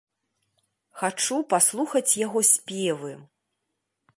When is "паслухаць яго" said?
1.53-2.39